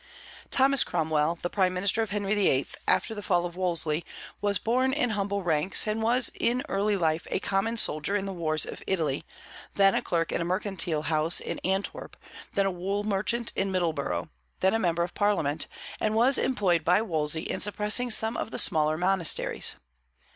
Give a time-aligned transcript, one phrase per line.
[0.49, 4.03] Thomas Cromwell, the prime minister of Henry VIII., after the fall of Wolsey,
[4.41, 8.33] was born in humble ranks, and was in early life a common soldier in the
[8.33, 9.23] wars of Italy,
[9.75, 12.17] then a clerk in a mercantile house in Antwerp,
[12.53, 14.29] then a wool merchant in Middleborough,
[14.61, 15.67] then a member of Parliament,
[15.99, 19.75] and was employed by Wolsey in suppressing some of the smaller monasteries.